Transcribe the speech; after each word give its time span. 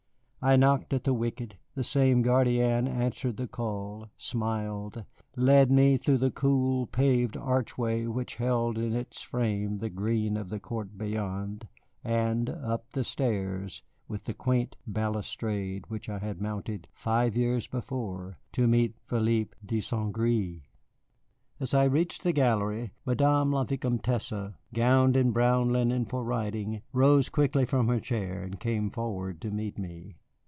I 0.43 0.55
knocked 0.55 0.91
at 0.91 1.03
the 1.03 1.13
wicket, 1.13 1.57
the 1.75 1.83
same 1.83 2.23
gardienne 2.23 2.87
answered 2.87 3.37
the 3.37 3.47
call, 3.47 4.09
smiled, 4.17 5.05
led 5.35 5.69
me 5.69 5.97
through 5.97 6.17
the 6.17 6.31
cool, 6.31 6.87
paved 6.87 7.37
archway 7.37 8.07
which 8.07 8.37
held 8.37 8.75
in 8.79 8.95
its 8.95 9.21
frame 9.21 9.77
the 9.77 9.89
green 9.91 10.37
of 10.37 10.49
the 10.49 10.59
court 10.59 10.97
beyond, 10.97 11.67
and 12.03 12.49
up 12.49 12.89
the 12.89 13.03
stairs 13.03 13.83
with 14.07 14.23
the 14.23 14.33
quaint 14.33 14.75
balustrade 14.87 15.85
which 15.91 16.09
I 16.09 16.17
had 16.17 16.41
mounted 16.41 16.87
five 16.91 17.35
years 17.37 17.67
before 17.67 18.39
to 18.53 18.65
meet 18.67 18.95
Philippe 19.05 19.55
de 19.63 19.79
St. 19.79 20.11
Gré. 20.11 20.61
As 21.59 21.75
I 21.75 21.83
reached 21.83 22.23
the 22.23 22.33
gallery 22.33 22.93
Madame 23.05 23.51
la 23.51 23.63
Vicomtesse, 23.63 24.55
gowned 24.73 25.15
in 25.15 25.29
brown 25.29 25.69
linen 25.71 26.03
for 26.03 26.23
riding, 26.23 26.81
rose 26.93 27.29
quickly 27.29 27.63
from 27.63 27.87
her 27.89 27.99
chair 27.99 28.41
and 28.41 28.59
came 28.59 28.89
forward 28.89 29.39
to 29.41 29.51
meet 29.51 29.77
me. 29.77 30.13